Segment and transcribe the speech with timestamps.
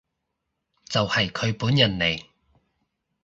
[0.85, 2.25] 就係佢本人嚟